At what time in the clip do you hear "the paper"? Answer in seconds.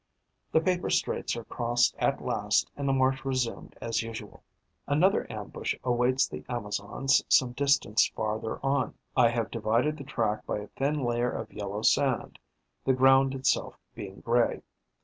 0.51-0.89